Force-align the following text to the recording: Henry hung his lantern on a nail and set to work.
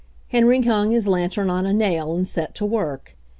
Henry 0.29 0.63
hung 0.63 0.89
his 0.89 1.07
lantern 1.07 1.51
on 1.51 1.67
a 1.67 1.73
nail 1.73 2.15
and 2.15 2.27
set 2.27 2.55
to 2.55 2.65
work. 2.65 3.15